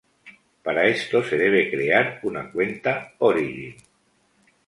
Para 0.63 0.87
esto 0.87 1.23
se 1.23 1.37
debe 1.37 1.69
crear 1.69 2.21
una 2.23 2.51
cuenta 2.51 3.13
Origin. 3.19 3.75